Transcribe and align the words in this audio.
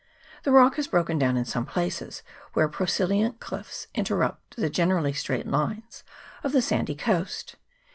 The 0.41 0.51
rock 0.51 0.77
has 0.77 0.87
broken 0.87 1.19
down 1.19 1.37
in 1.37 1.45
some 1.45 1.63
places, 1.67 2.23
where 2.53 2.67
prosilient 2.67 3.39
cliffs 3.39 3.85
interrupt 3.93 4.55
the 4.55 4.67
generally 4.67 5.13
straight 5.13 5.45
lines 5.45 6.03
of 6.43 6.53
the 6.53 6.61
sandy 6.63 6.95
coast. 6.95 7.55